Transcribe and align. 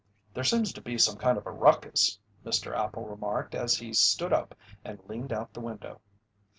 "There 0.33 0.43
seems 0.43 0.73
to 0.73 0.81
be 0.81 0.97
some 0.97 1.17
kind 1.17 1.37
of 1.37 1.45
a 1.45 1.51
ruckus," 1.51 2.17
Mr. 2.43 2.75
Appel 2.75 3.05
remarked 3.05 3.53
as 3.53 3.77
he 3.77 3.93
stood 3.93 4.33
up 4.33 4.55
and 4.83 4.97
leaned 5.07 5.31
out 5.31 5.53
the 5.53 5.61
window. 5.61 6.01